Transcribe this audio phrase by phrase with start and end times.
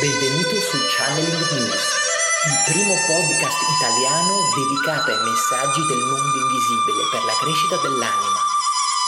[0.00, 1.84] Benvenuto su Channeling News,
[2.48, 8.40] il primo podcast italiano dedicato ai messaggi del mondo invisibile per la crescita dell'anima,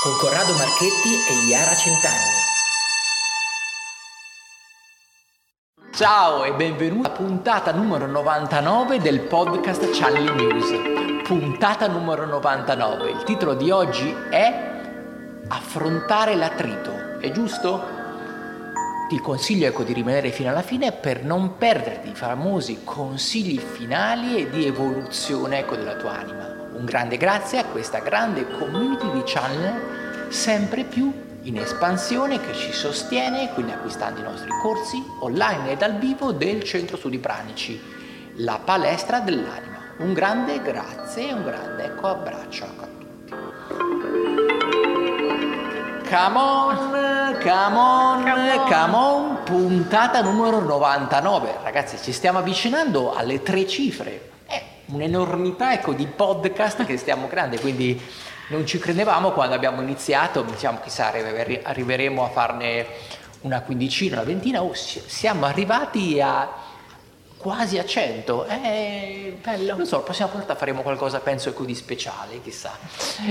[0.03, 2.37] con Corrado Marchetti e Iara Centanni.
[5.93, 11.23] Ciao e benvenuti alla puntata numero 99 del podcast Channeling News.
[11.27, 13.11] Puntata numero 99.
[13.13, 14.69] Il titolo di oggi è
[15.49, 17.19] Affrontare l'attrito.
[17.19, 18.02] È giusto?
[19.13, 24.39] Ti consiglio ecco, di rimanere fino alla fine per non perderti i famosi consigli finali
[24.39, 26.51] e di evoluzione ecco, della tua anima.
[26.73, 31.13] Un grande grazie a questa grande community di channel sempre più
[31.43, 36.63] in espansione che ci sostiene, quindi acquistando i nostri corsi online e dal vivo del
[36.63, 37.79] Centro Studi Pranici,
[38.37, 39.93] la palestra dell'anima.
[39.99, 43.35] Un grande grazie e un grande ecco, abbraccio a tutti.
[46.09, 48.23] Come on, come on,
[48.69, 51.59] come on, puntata numero 99.
[51.63, 54.31] Ragazzi, ci stiamo avvicinando alle tre cifre.
[54.47, 58.01] È un'enormità ecco, di podcast che stiamo creando, quindi
[58.49, 61.13] non ci credevamo quando abbiamo iniziato, diciamo chissà
[61.63, 62.87] arriveremo a farne
[63.43, 66.49] una quindicina, una ventina, oh, siamo arrivati a
[67.43, 68.45] quasi a 100.
[68.45, 69.77] È bello.
[69.77, 72.79] Non so, la prossima volta faremo qualcosa, penso, ecco, di speciale, chissà.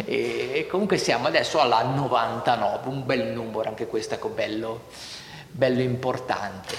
[0.06, 4.82] E comunque siamo adesso alla 99, un bel numero, anche questo, ecco, bello,
[5.50, 6.76] bello importante.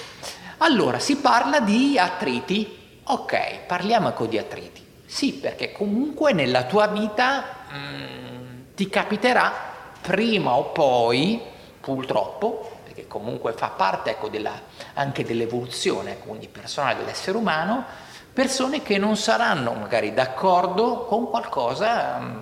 [0.58, 3.00] Allora, si parla di attriti.
[3.04, 4.84] Ok, parliamo ecco di attriti.
[5.04, 9.52] Sì, perché comunque nella tua vita mh, mm, ti capiterà
[10.00, 11.40] prima o poi,
[11.80, 12.71] purtroppo,
[13.12, 14.58] comunque fa parte ecco, della,
[14.94, 17.84] anche dell'evoluzione quindi personale dell'essere umano,
[18.32, 22.40] persone che non saranno magari d'accordo con qualcosa um,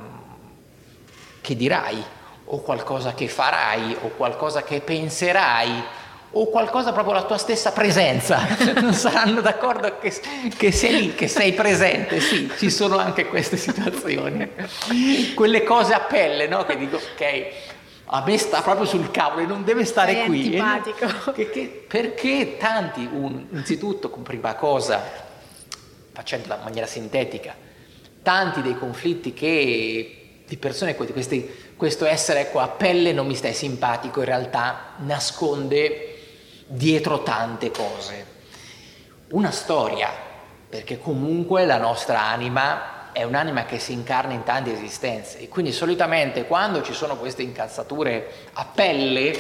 [1.41, 2.00] che dirai,
[2.52, 5.82] o qualcosa che farai, o qualcosa che penserai,
[6.32, 8.46] o qualcosa proprio la tua stessa presenza,
[8.80, 10.14] non saranno d'accordo che,
[10.56, 14.48] che, sei lì, che sei presente, sì, ci sono anche queste situazioni,
[15.34, 16.64] quelle cose a pelle, no?
[16.64, 17.78] Che dico, ok,
[18.12, 20.59] a me sta proprio sul cavolo e non deve stare Sei qui.
[20.59, 21.32] Antipatico.
[21.32, 25.00] Che, che, perché tanti, un, innanzitutto, con prima cosa,
[26.12, 27.54] facendola in maniera sintetica,
[28.22, 33.54] tanti dei conflitti che di persone, questi, questo essere ecco, a pelle non mi stai
[33.54, 36.16] simpatico, in realtà nasconde
[36.66, 38.26] dietro tante cose.
[39.31, 40.10] Una storia,
[40.69, 45.38] perché comunque la nostra anima è un'anima che si incarna in tante esistenze.
[45.38, 49.38] E quindi solitamente quando ci sono queste incazzature a pelle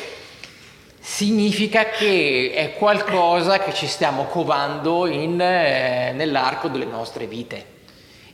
[1.00, 7.78] significa che è qualcosa che ci stiamo covando in, eh, nell'arco delle nostre vite.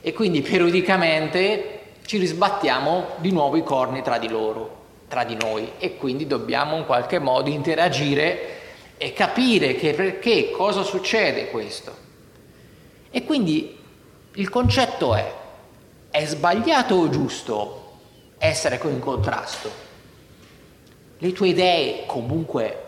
[0.00, 5.72] E quindi periodicamente ci risbattiamo di nuovo i corni tra di loro, tra di noi.
[5.78, 8.54] E quindi dobbiamo in qualche modo interagire
[8.98, 12.04] e capire che perché cosa succede questo.
[13.10, 13.75] E quindi
[14.38, 15.32] il concetto è,
[16.10, 17.82] è sbagliato o giusto
[18.36, 19.70] essere in contrasto?
[21.18, 22.84] Le tue idee comunque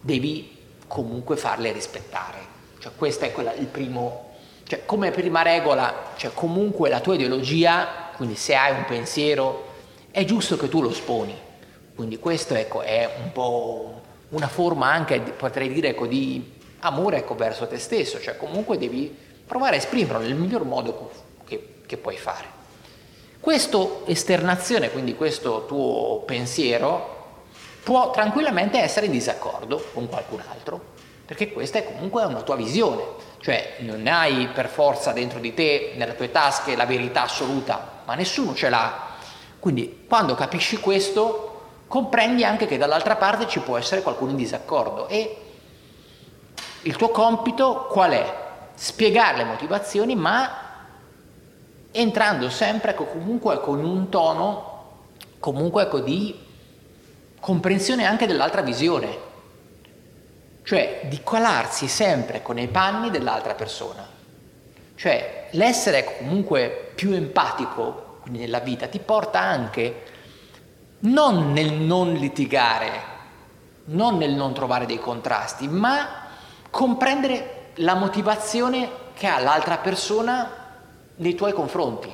[0.00, 2.38] devi comunque farle rispettare.
[2.78, 4.34] Cioè questa è quella, il primo,
[4.64, 9.68] cioè come prima regola, cioè comunque la tua ideologia, quindi se hai un pensiero,
[10.10, 11.34] è giusto che tu lo sponi.
[11.94, 17.34] Quindi questo ecco, è un po' una forma anche, potrei dire, ecco, di amore ecco,
[17.34, 21.10] verso te stesso, cioè comunque devi provare a esprimerlo nel miglior modo
[21.44, 22.58] che, che puoi fare.
[23.40, 27.16] Questa esternazione, quindi questo tuo pensiero,
[27.82, 30.80] può tranquillamente essere in disaccordo con qualcun altro,
[31.26, 33.02] perché questa è comunque una tua visione,
[33.40, 38.14] cioè non hai per forza dentro di te, nelle tue tasche, la verità assoluta, ma
[38.14, 39.08] nessuno ce l'ha.
[39.58, 45.08] Quindi quando capisci questo, comprendi anche che dall'altra parte ci può essere qualcuno in disaccordo
[45.08, 45.36] e
[46.82, 48.48] il tuo compito qual è?
[48.82, 50.50] Spiegare le motivazioni, ma
[51.90, 54.68] entrando sempre ecco, comunque con un tono
[55.38, 56.34] comunque ecco, di
[57.38, 59.18] comprensione anche dell'altra visione,
[60.62, 64.08] cioè di colarsi sempre con i panni dell'altra persona.
[64.94, 70.04] Cioè l'essere ecco, comunque più empatico nella vita ti porta anche
[71.00, 72.90] non nel non litigare,
[73.86, 76.28] non nel non trovare dei contrasti, ma
[76.70, 80.50] comprendere la motivazione che ha l'altra persona
[81.16, 82.12] nei tuoi confronti.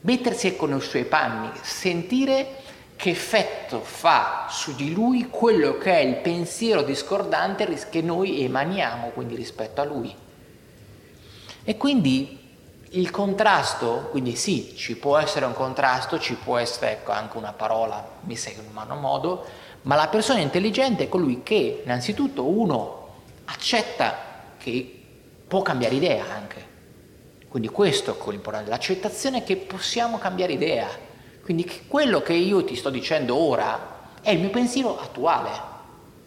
[0.00, 2.60] Mettersi con i suoi panni, sentire
[2.96, 9.08] che effetto fa su di lui quello che è il pensiero discordante che noi emaniamo
[9.08, 10.14] quindi rispetto a lui.
[11.64, 12.40] E quindi
[12.90, 17.52] il contrasto, quindi sì, ci può essere un contrasto, ci può essere ecco, anche una
[17.52, 19.44] parola messa in un mano modo,
[19.82, 23.08] ma la persona intelligente è colui che innanzitutto uno
[23.46, 24.31] accetta
[24.62, 25.00] che
[25.48, 26.70] può cambiare idea anche.
[27.48, 30.88] Quindi questo è l'importante, l'accettazione che possiamo cambiare idea.
[31.42, 35.50] Quindi quello che io ti sto dicendo ora è il mio pensiero attuale,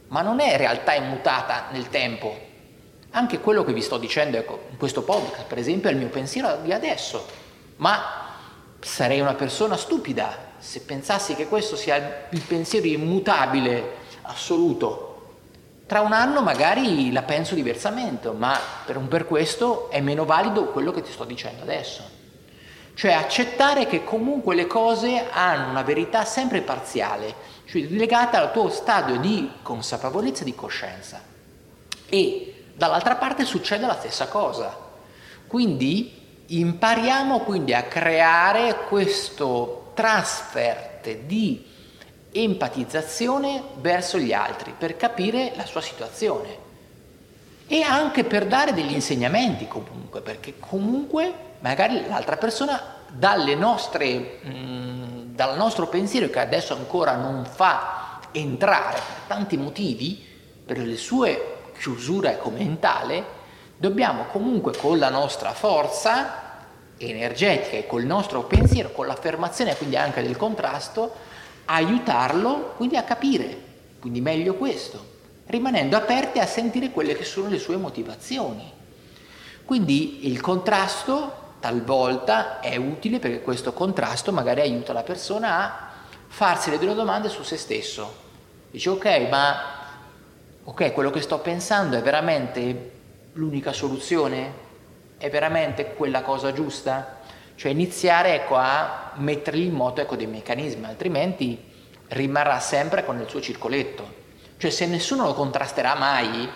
[0.09, 2.37] ma non è realtà immutata nel tempo.
[3.11, 6.09] Anche quello che vi sto dicendo ecco, in questo podcast, per esempio, è il mio
[6.09, 7.25] pensiero di adesso.
[7.77, 8.33] Ma
[8.81, 15.05] sarei una persona stupida se pensassi che questo sia il pensiero immutabile, assoluto.
[15.87, 20.91] Tra un anno magari la penso diversamente, ma per, per questo è meno valido quello
[20.91, 22.01] che ti sto dicendo adesso.
[22.95, 27.35] Cioè accettare che comunque le cose hanno una verità sempre parziale,
[27.65, 31.21] cioè legata al tuo stadio di consapevolezza e di coscienza.
[32.07, 34.75] E dall'altra parte succede la stessa cosa.
[35.45, 41.73] Quindi impariamo quindi a creare questo transfert di
[42.43, 46.63] empatizzazione verso gli altri per capire la sua situazione.
[47.67, 52.79] E anche per dare degli insegnamenti comunque, perché comunque magari l'altra persona
[53.55, 60.23] nostre, mh, mm, dal nostro pensiero che adesso ancora non fa entrare per tanti motivi,
[60.65, 63.23] per le sue chiusure mentale,
[63.77, 66.43] dobbiamo comunque con la nostra forza
[66.97, 71.13] energetica e col nostro pensiero, con l'affermazione quindi anche del contrasto,
[71.65, 73.57] aiutarlo quindi a capire,
[74.00, 75.13] quindi meglio questo,
[75.47, 78.71] rimanendo aperti a sentire quelle che sono le sue motivazioni.
[79.65, 85.89] Quindi il contrasto talvolta è utile perché questo contrasto magari aiuta la persona a
[86.27, 88.23] farsi le due domande su se stesso.
[88.69, 89.56] Dice ok, ma
[90.63, 92.91] ok, quello che sto pensando è veramente
[93.33, 94.63] l'unica soluzione?
[95.18, 97.14] È veramente quella cosa giusta?
[97.56, 101.74] Cioè iniziare ecco, a mettergli in moto ecco, dei meccanismi, altrimenti
[102.10, 104.24] rimarrà sempre con il suo circoletto.
[104.57, 106.50] Cioè se nessuno lo contrasterà mai,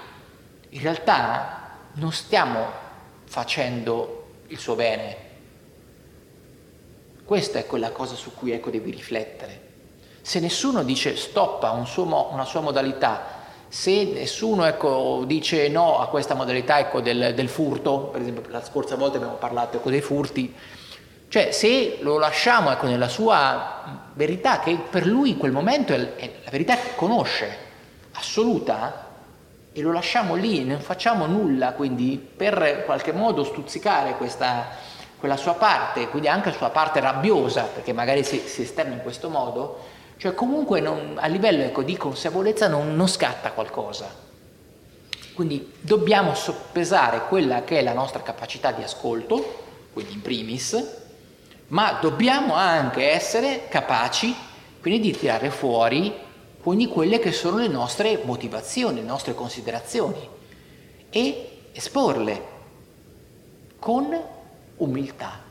[0.69, 2.65] in realtà non stiamo
[3.25, 5.27] facendo il suo bene.
[7.23, 9.67] Questa è quella cosa su cui ecco, devi riflettere.
[10.21, 13.37] Se nessuno dice stop a un suo, una sua modalità,
[13.67, 18.63] se nessuno ecco, dice no a questa modalità ecco, del, del, furto, per esempio la
[18.63, 20.53] scorsa volta abbiamo parlato ecco, dei furti,
[21.29, 26.31] cioè se lo lasciamo ecco, nella sua verità, che per lui in quel momento è,
[26.43, 27.55] la verità che conosce,
[28.13, 29.05] assoluta,
[29.71, 34.69] e lo lasciamo lì, non facciamo nulla, quindi per qualche modo stuzzicare questa,
[35.19, 39.03] quella sua parte, quindi anche la sua parte rabbiosa, perché magari si, si esterna in
[39.03, 39.85] questo modo,
[40.17, 44.27] cioè comunque non, a livello ecco, di consapevolezza non, non scatta qualcosa.
[45.35, 50.97] Quindi dobbiamo soppesare quella che è la nostra capacità di ascolto, quindi in primis,
[51.69, 54.35] ma dobbiamo anche essere capaci
[54.81, 56.13] quindi di tirare fuori
[56.61, 60.27] quindi quelle che sono le nostre motivazioni, le nostre considerazioni
[61.09, 62.43] e esporle
[63.79, 64.15] con
[64.77, 65.48] umiltà.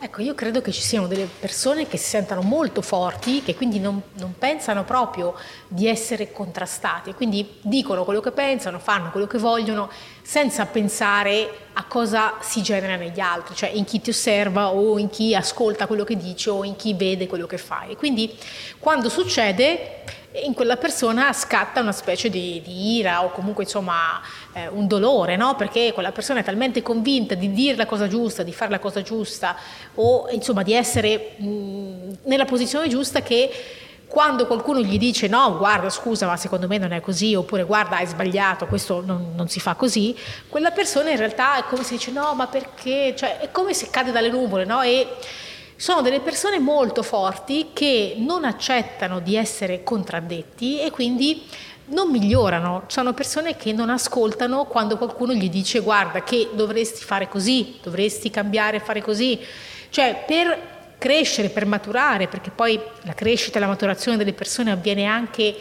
[0.00, 3.80] Ecco, io credo che ci siano delle persone che si sentono molto forti, che quindi
[3.80, 5.34] non, non pensano proprio
[5.66, 9.90] di essere contrastate, quindi dicono quello che pensano, fanno quello che vogliono,
[10.22, 15.10] senza pensare a cosa si genera negli altri, cioè in chi ti osserva o in
[15.10, 17.96] chi ascolta quello che dici o in chi vede quello che fai.
[17.96, 18.32] Quindi
[18.78, 24.20] quando succede in quella persona scatta una specie di, di ira o comunque insomma
[24.52, 25.56] eh, un dolore, no?
[25.56, 29.02] perché quella persona è talmente convinta di dire la cosa giusta, di fare la cosa
[29.02, 29.56] giusta
[29.94, 33.50] o insomma di essere mh, nella posizione giusta che
[34.06, 37.96] quando qualcuno gli dice no, guarda scusa ma secondo me non è così oppure guarda
[37.96, 40.16] hai sbagliato, questo non, non si fa così,
[40.48, 43.88] quella persona in realtà è come se dice no ma perché, cioè è come se
[43.90, 44.82] cade dalle nuvole no?
[44.82, 45.06] e
[45.78, 51.44] sono delle persone molto forti che non accettano di essere contraddetti e quindi
[51.90, 57.28] non migliorano, sono persone che non ascoltano quando qualcuno gli dice guarda che dovresti fare
[57.28, 59.38] così, dovresti cambiare, fare così.
[59.88, 65.04] Cioè per crescere, per maturare, perché poi la crescita e la maturazione delle persone avviene
[65.04, 65.56] anche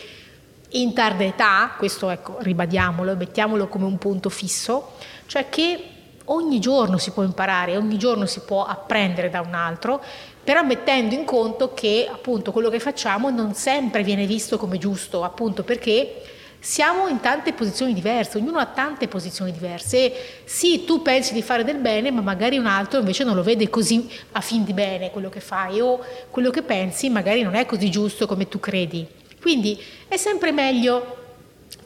[0.70, 4.94] in tarda età, questo ecco, ribadiamolo, mettiamolo come un punto fisso,
[5.28, 5.92] cioè che
[6.30, 10.02] ogni giorno si può imparare, ogni giorno si può apprendere da un altro,
[10.44, 15.24] però mettendo in conto che appunto quello che facciamo non sempre viene visto come giusto,
[15.24, 16.22] appunto perché
[16.60, 20.12] siamo in tante posizioni diverse, ognuno ha tante posizioni diverse.
[20.44, 23.70] Sì, tu pensi di fare del bene, ma magari un altro invece non lo vede
[23.70, 27.66] così a fin di bene quello che fai o quello che pensi magari non è
[27.66, 29.08] così giusto come tu credi.
[29.40, 31.17] Quindi è sempre meglio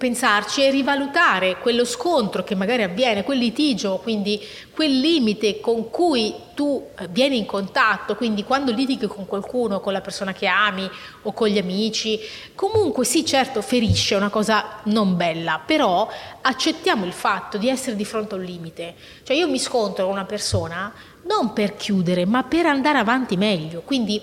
[0.02, 4.44] pensarci e rivalutare quello scontro che magari avviene, quel litigio, quindi
[4.74, 9.94] quel limite con cui tu eh, vieni in contatto, quindi quando litighi con qualcuno, con
[9.94, 10.90] la persona che ami
[11.22, 12.20] o con gli amici,
[12.56, 16.10] comunque sì, certo, ferisce, è una cosa non bella, però
[16.42, 18.96] accettiamo il fatto di essere di fronte a un limite.
[19.22, 20.92] Cioè io mi scontro con una persona
[21.26, 23.84] non per chiudere, ma per andare avanti meglio.
[23.86, 24.20] Quindi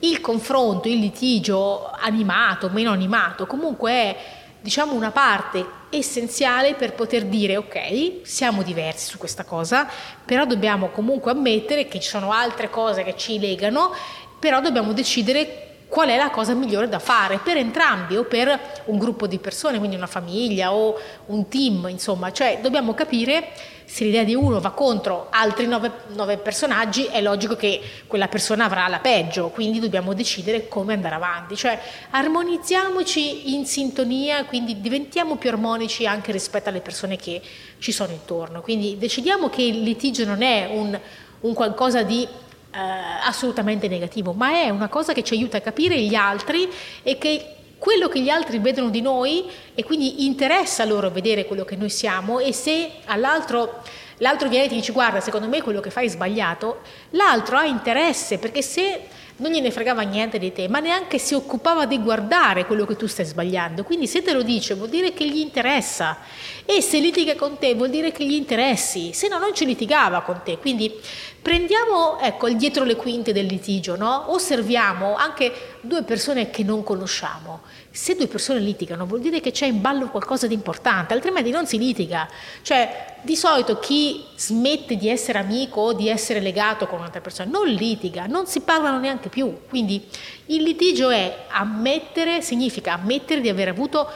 [0.00, 4.16] il confronto, il litigio animato, meno animato, comunque è
[4.64, 9.86] diciamo una parte essenziale per poter dire ok, siamo diversi su questa cosa,
[10.24, 13.92] però dobbiamo comunque ammettere che ci sono altre cose che ci legano,
[14.38, 18.98] però dobbiamo decidere qual è la cosa migliore da fare per entrambi o per un
[18.98, 23.52] gruppo di persone, quindi una famiglia o un team, insomma, cioè dobbiamo capire
[23.84, 28.64] se l'idea di uno va contro altri nove, nove, personaggi, è logico che quella persona
[28.64, 35.36] avrà la peggio, quindi dobbiamo decidere come andare avanti, cioè armonizziamoci in sintonia, quindi diventiamo
[35.36, 37.40] più armonici anche rispetto alle persone che
[37.78, 40.98] ci sono intorno, quindi decidiamo che il litigio non è un,
[41.42, 42.26] un qualcosa di
[42.74, 46.68] eh, assolutamente negativo, ma è una cosa che ci aiuta a capire gli altri
[47.02, 51.64] e che quello che gli altri vedono di noi e quindi interessa loro vedere quello
[51.64, 53.82] che noi siamo e se all'altro
[54.18, 57.64] l'altro viene e ti dice guarda secondo me quello che fai è sbagliato, l'altro ha
[57.64, 59.02] interesse perché se
[59.36, 63.06] non gliene fregava niente di te, ma neanche si occupava di guardare quello che tu
[63.06, 63.82] stai sbagliando.
[63.82, 66.18] Quindi se te lo dice vuol dire che gli interessa
[66.64, 70.20] e se litiga con te vuol dire che gli interessi, se no non ci litigava
[70.20, 70.58] con te.
[70.58, 71.00] Quindi
[71.44, 74.32] prendiamo ecco, il dietro le quinte del litigio, no?
[74.32, 77.60] osserviamo anche due persone che non conosciamo.
[77.90, 81.66] Se due persone litigano vuol dire che c'è in ballo qualcosa di importante, altrimenti non
[81.66, 82.26] si litiga.
[82.62, 87.50] Cioè, di solito chi smette di essere amico o di essere legato con un'altra persona
[87.50, 89.54] non litiga, non si parlano neanche più.
[89.68, 90.02] Quindi
[90.46, 94.08] il litigio è ammettere, significa ammettere di aver avuto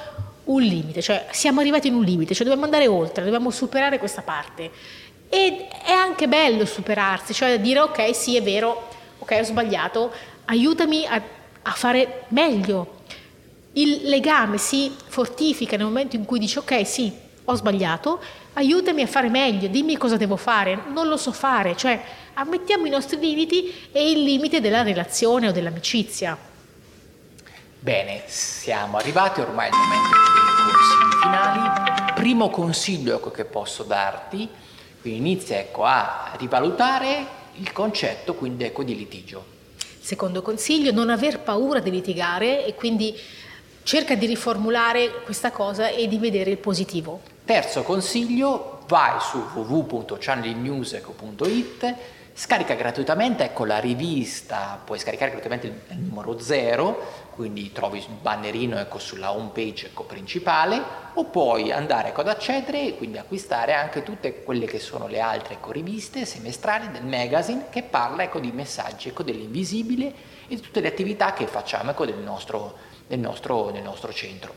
[0.44, 4.22] un limite, cioè siamo arrivati in un limite, cioè dobbiamo andare oltre, dobbiamo superare questa
[4.22, 4.70] parte.
[5.28, 10.12] Ed è anche bello superarsi, cioè dire ok, sì, è vero, ok, ho sbagliato,
[10.46, 11.22] aiutami a,
[11.62, 13.02] a fare meglio,
[13.72, 17.12] il legame si fortifica nel momento in cui dici ok sì,
[17.44, 18.20] ho sbagliato,
[18.54, 22.02] aiutami a fare meglio, dimmi cosa devo fare, non lo so fare, cioè
[22.34, 26.36] ammettiamo i nostri limiti e il limite della relazione o dell'amicizia.
[27.80, 32.12] Bene, siamo arrivati ormai al momento dei consigli finali.
[32.14, 34.48] Primo consiglio che posso darti,
[35.00, 39.56] quindi inizia ecco, a rivalutare il concetto quindi, ecco, di litigio.
[40.00, 43.14] Secondo consiglio, non aver paura di litigare e quindi
[43.82, 47.20] cerca di riformulare questa cosa e di vedere il positivo.
[47.44, 51.94] Terzo consiglio, vai su www.channelnews.it,
[52.34, 58.80] scarica gratuitamente ecco, la rivista, puoi scaricare gratuitamente il numero 0, quindi trovi il bannerino
[58.80, 60.82] ecco, sulla home page ecco, principale,
[61.14, 65.20] o puoi andare ecco, ad accedere e quindi acquistare anche tutte quelle che sono le
[65.20, 70.12] altre ecco, riviste semestrali del magazine che parla ecco, di messaggi ecco, dell'invisibile
[70.48, 72.76] e di tutte le attività che facciamo del nostro
[73.06, 74.52] nel nostro, nel nostro centro.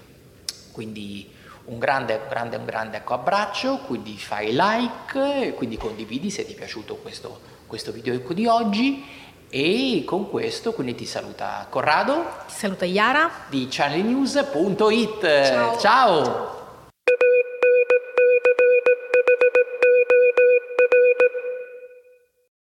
[0.71, 1.29] Quindi
[1.65, 6.95] un grande, grande, un grande abbraccio, quindi fai like, quindi condividi se ti è piaciuto
[6.95, 9.05] questo, questo video di oggi
[9.51, 12.25] e con questo quindi ti saluta Corrado.
[12.47, 15.45] Ti saluta Iara di channelnews.it.
[15.45, 15.77] Ciao.
[15.77, 16.60] Ciao.